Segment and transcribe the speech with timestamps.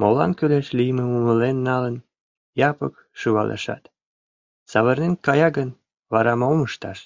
[0.00, 1.96] Молан кӱлеш лиймым умылен налын,
[2.70, 3.82] Япык шӱвалешат,
[4.70, 5.70] савырнен кая гын,
[6.12, 6.98] вара мом ышташ?